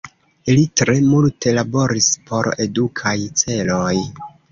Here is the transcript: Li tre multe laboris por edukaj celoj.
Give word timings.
Li 0.51 0.61
tre 0.79 0.93
multe 1.09 1.53
laboris 1.57 2.07
por 2.31 2.49
edukaj 2.65 3.13
celoj. 3.43 3.93